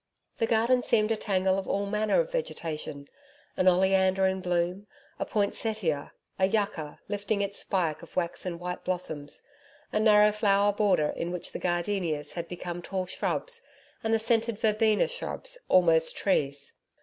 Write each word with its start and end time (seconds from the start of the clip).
The 0.39 0.47
garden 0.47 0.81
seemed 0.81 1.11
a 1.11 1.15
tangle 1.15 1.59
of 1.59 1.67
all 1.67 1.85
manner 1.85 2.19
of 2.19 2.31
vegetation 2.31 3.07
an 3.55 3.67
oleander 3.67 4.25
in 4.25 4.41
bloom, 4.41 4.87
a 5.19 5.27
poinsettia, 5.27 6.11
a 6.39 6.45
yucca, 6.47 6.97
lifting 7.07 7.43
its 7.43 7.59
spike 7.59 8.01
of 8.01 8.15
waxen 8.15 8.57
white 8.57 8.83
blossoms, 8.83 9.43
a 9.91 9.99
narrow 9.99 10.31
flower 10.31 10.73
border 10.73 11.09
in 11.15 11.29
which 11.31 11.51
the 11.51 11.59
gardenias 11.59 12.33
had 12.33 12.47
become 12.47 12.81
tall 12.81 13.05
shrubs 13.05 13.61
and 14.03 14.11
the 14.11 14.17
scented 14.17 14.57
verbena 14.57 15.07
shrubs 15.07 15.59
almost 15.69 16.17
trees. 16.17 16.79